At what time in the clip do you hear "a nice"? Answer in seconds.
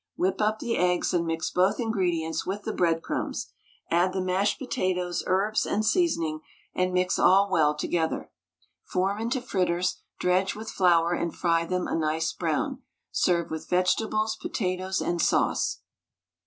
11.87-12.33